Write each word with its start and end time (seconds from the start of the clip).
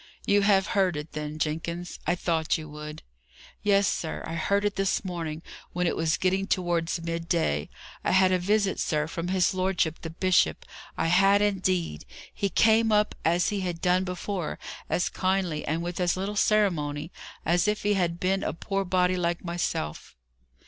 "You 0.25 0.41
have 0.41 0.65
heard 0.69 0.97
it, 0.97 1.11
then, 1.11 1.37
Jenkins? 1.37 1.99
I 2.07 2.15
thought 2.15 2.57
you 2.57 2.67
would." 2.69 3.03
"Yes, 3.61 3.85
sir, 3.87 4.23
I 4.25 4.33
heard 4.33 4.65
it 4.65 4.75
this 4.75 5.05
morning, 5.05 5.43
when 5.73 5.85
it 5.85 5.95
was 5.95 6.17
getting 6.17 6.47
towards 6.47 7.03
mid 7.03 7.29
day. 7.29 7.69
I 8.03 8.09
had 8.09 8.31
a 8.31 8.39
visit, 8.39 8.79
sir, 8.79 9.05
from 9.05 9.27
his 9.27 9.53
lordship 9.53 10.01
the 10.01 10.09
bishop. 10.09 10.65
I 10.97 11.05
had, 11.05 11.43
indeed! 11.43 12.05
He 12.33 12.49
came 12.49 12.91
up 12.91 13.13
as 13.23 13.49
he 13.49 13.59
has 13.59 13.75
done 13.75 14.03
before 14.03 14.57
as 14.89 15.07
kindly, 15.07 15.63
and 15.67 15.83
with 15.83 15.99
as 15.99 16.17
little 16.17 16.35
ceremony, 16.35 17.11
as 17.45 17.67
if 17.67 17.83
he 17.83 17.93
had 17.93 18.19
been 18.19 18.41
a 18.43 18.53
poor 18.53 18.83
body 18.83 19.17
like 19.17 19.45
myself. 19.45 20.15